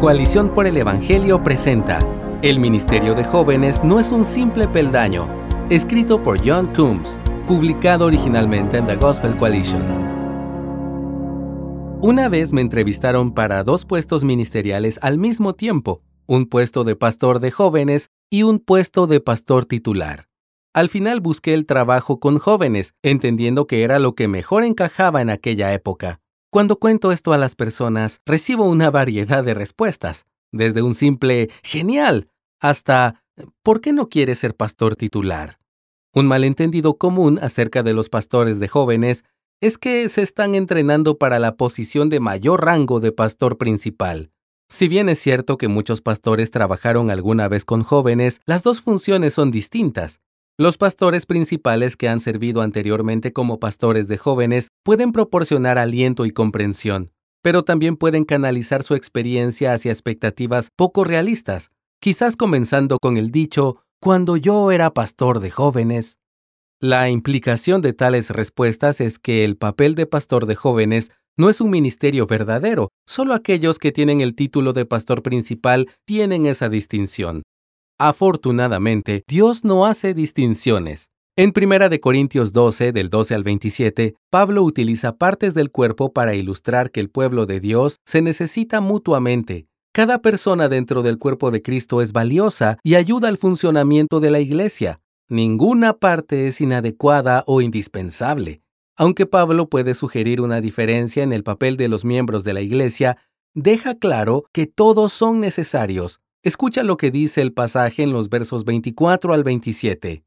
[0.00, 1.98] Coalición por el Evangelio presenta
[2.40, 5.28] El Ministerio de Jóvenes no es un simple peldaño,
[5.68, 9.82] escrito por John Coombs, publicado originalmente en The Gospel Coalition.
[12.00, 17.38] Una vez me entrevistaron para dos puestos ministeriales al mismo tiempo, un puesto de pastor
[17.38, 20.28] de jóvenes y un puesto de pastor titular.
[20.72, 25.28] Al final busqué el trabajo con jóvenes, entendiendo que era lo que mejor encajaba en
[25.28, 26.19] aquella época.
[26.50, 32.28] Cuando cuento esto a las personas, recibo una variedad de respuestas, desde un simple genial
[32.58, 33.22] hasta
[33.62, 35.60] ¿por qué no quieres ser pastor titular?
[36.12, 39.22] Un malentendido común acerca de los pastores de jóvenes
[39.60, 44.32] es que se están entrenando para la posición de mayor rango de pastor principal.
[44.68, 49.34] Si bien es cierto que muchos pastores trabajaron alguna vez con jóvenes, las dos funciones
[49.34, 50.18] son distintas.
[50.60, 56.32] Los pastores principales que han servido anteriormente como pastores de jóvenes pueden proporcionar aliento y
[56.32, 63.30] comprensión, pero también pueden canalizar su experiencia hacia expectativas poco realistas, quizás comenzando con el
[63.30, 66.18] dicho, cuando yo era pastor de jóvenes.
[66.78, 71.62] La implicación de tales respuestas es que el papel de pastor de jóvenes no es
[71.62, 77.44] un ministerio verdadero, solo aquellos que tienen el título de pastor principal tienen esa distinción.
[78.02, 81.10] Afortunadamente, Dios no hace distinciones.
[81.36, 86.92] En 1 Corintios 12, del 12 al 27, Pablo utiliza partes del cuerpo para ilustrar
[86.92, 89.66] que el pueblo de Dios se necesita mutuamente.
[89.92, 94.40] Cada persona dentro del cuerpo de Cristo es valiosa y ayuda al funcionamiento de la
[94.40, 95.02] iglesia.
[95.28, 98.62] Ninguna parte es inadecuada o indispensable.
[98.96, 103.18] Aunque Pablo puede sugerir una diferencia en el papel de los miembros de la iglesia,
[103.52, 106.22] deja claro que todos son necesarios.
[106.42, 110.24] Escucha lo que dice el pasaje en los versos 24 al 27.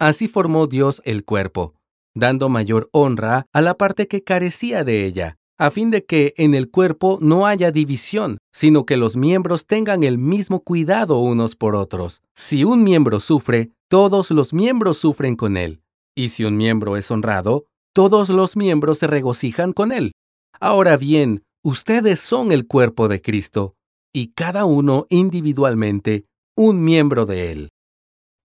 [0.00, 1.74] Así formó Dios el cuerpo,
[2.12, 6.56] dando mayor honra a la parte que carecía de ella, a fin de que en
[6.56, 11.76] el cuerpo no haya división, sino que los miembros tengan el mismo cuidado unos por
[11.76, 12.20] otros.
[12.34, 15.82] Si un miembro sufre, todos los miembros sufren con él.
[16.16, 20.10] Y si un miembro es honrado, todos los miembros se regocijan con él.
[20.58, 23.76] Ahora bien, ustedes son el cuerpo de Cristo
[24.14, 26.24] y cada uno individualmente
[26.56, 27.68] un miembro de él.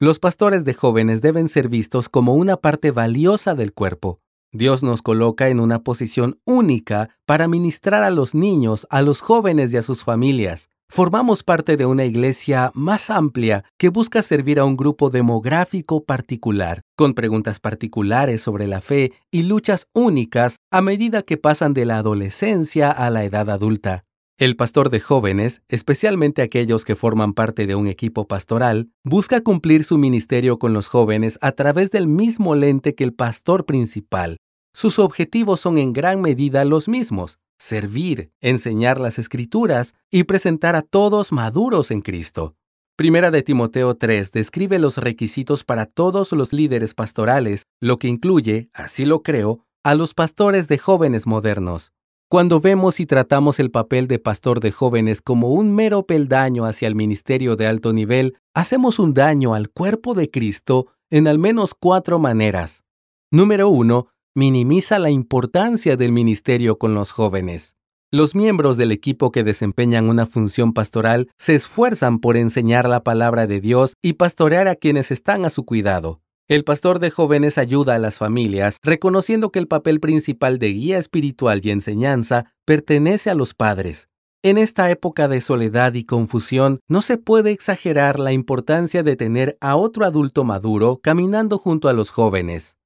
[0.00, 4.20] Los pastores de jóvenes deben ser vistos como una parte valiosa del cuerpo.
[4.52, 9.72] Dios nos coloca en una posición única para ministrar a los niños, a los jóvenes
[9.74, 10.70] y a sus familias.
[10.88, 16.80] Formamos parte de una iglesia más amplia que busca servir a un grupo demográfico particular,
[16.96, 21.98] con preguntas particulares sobre la fe y luchas únicas a medida que pasan de la
[21.98, 24.04] adolescencia a la edad adulta.
[24.40, 29.84] El pastor de jóvenes, especialmente aquellos que forman parte de un equipo pastoral, busca cumplir
[29.84, 34.38] su ministerio con los jóvenes a través del mismo lente que el pastor principal.
[34.72, 40.80] Sus objetivos son en gran medida los mismos, servir, enseñar las escrituras y presentar a
[40.80, 42.54] todos maduros en Cristo.
[42.96, 48.70] Primera de Timoteo 3 describe los requisitos para todos los líderes pastorales, lo que incluye,
[48.72, 51.92] así lo creo, a los pastores de jóvenes modernos.
[52.30, 56.86] Cuando vemos y tratamos el papel de pastor de jóvenes como un mero peldaño hacia
[56.86, 61.74] el ministerio de alto nivel, hacemos un daño al cuerpo de Cristo en al menos
[61.74, 62.84] cuatro maneras.
[63.32, 67.74] Número uno, minimiza la importancia del ministerio con los jóvenes.
[68.12, 73.48] Los miembros del equipo que desempeñan una función pastoral se esfuerzan por enseñar la palabra
[73.48, 76.19] de Dios y pastorear a quienes están a su cuidado.
[76.50, 80.98] El pastor de jóvenes ayuda a las familias, reconociendo que el papel principal de guía
[80.98, 84.08] espiritual y enseñanza pertenece a los padres.
[84.42, 89.58] En esta época de soledad y confusión, no se puede exagerar la importancia de tener
[89.60, 92.76] a otro adulto maduro caminando junto a los jóvenes.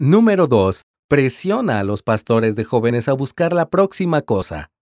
[0.00, 0.82] Número 2.
[1.08, 4.72] Presiona a los pastores de jóvenes a buscar la próxima cosa.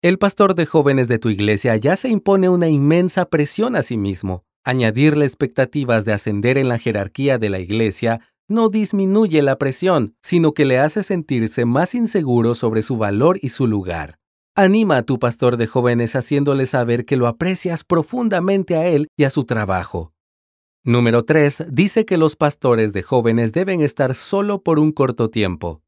[0.00, 3.96] El pastor de jóvenes de tu iglesia ya se impone una inmensa presión a sí
[3.96, 4.44] mismo.
[4.68, 10.52] Añadirle expectativas de ascender en la jerarquía de la iglesia no disminuye la presión, sino
[10.52, 14.18] que le hace sentirse más inseguro sobre su valor y su lugar.
[14.54, 19.24] Anima a tu pastor de jóvenes haciéndole saber que lo aprecias profundamente a él y
[19.24, 20.12] a su trabajo.
[20.84, 21.68] Número 3.
[21.70, 25.80] Dice que los pastores de jóvenes deben estar solo por un corto tiempo.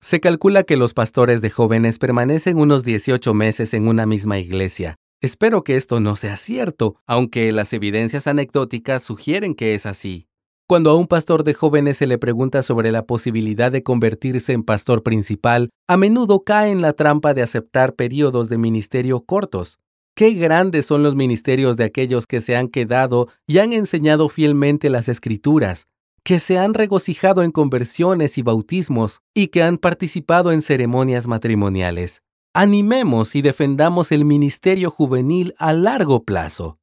[0.00, 4.96] Se calcula que los pastores de jóvenes permanecen unos 18 meses en una misma iglesia,
[5.20, 10.28] Espero que esto no sea cierto, aunque las evidencias anecdóticas sugieren que es así.
[10.68, 14.62] Cuando a un pastor de jóvenes se le pregunta sobre la posibilidad de convertirse en
[14.62, 19.80] pastor principal, a menudo cae en la trampa de aceptar periodos de ministerio cortos.
[20.14, 24.88] Qué grandes son los ministerios de aquellos que se han quedado y han enseñado fielmente
[24.88, 25.88] las escrituras,
[26.22, 32.22] que se han regocijado en conversiones y bautismos y que han participado en ceremonias matrimoniales.
[32.54, 36.78] Animemos y defendamos el ministerio juvenil a largo plazo.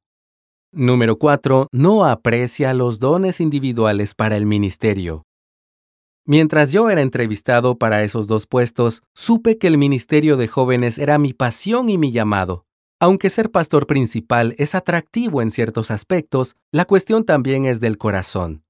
[0.72, 1.68] Número 4.
[1.72, 5.24] No aprecia los dones individuales para el ministerio.
[6.24, 11.18] Mientras yo era entrevistado para esos dos puestos, supe que el ministerio de jóvenes era
[11.18, 12.64] mi pasión y mi llamado.
[13.00, 18.64] Aunque ser pastor principal es atractivo en ciertos aspectos, la cuestión también es del corazón.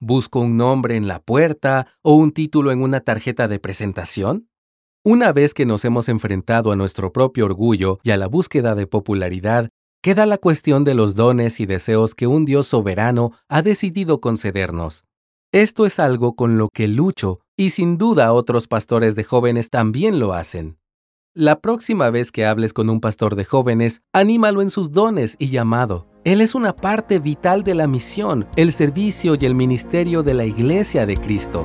[0.00, 4.49] ¿Busco un nombre en la puerta o un título en una tarjeta de presentación?
[5.02, 8.86] Una vez que nos hemos enfrentado a nuestro propio orgullo y a la búsqueda de
[8.86, 9.70] popularidad,
[10.02, 15.04] queda la cuestión de los dones y deseos que un Dios soberano ha decidido concedernos.
[15.52, 20.18] Esto es algo con lo que lucho y sin duda otros pastores de jóvenes también
[20.20, 20.76] lo hacen.
[21.32, 25.48] La próxima vez que hables con un pastor de jóvenes, anímalo en sus dones y
[25.48, 26.08] llamado.
[26.24, 30.44] Él es una parte vital de la misión, el servicio y el ministerio de la
[30.44, 31.64] Iglesia de Cristo.